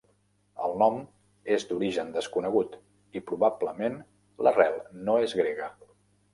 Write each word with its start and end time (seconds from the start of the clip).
El 0.67 0.71
nom 0.83 0.95
és 1.57 1.65
d'origen 1.73 2.09
desconegut, 2.17 2.79
i 3.21 3.25
probablement 3.29 4.01
l'arrel 4.47 4.83
no 5.07 5.21
és 5.29 5.41
grega. 5.45 5.73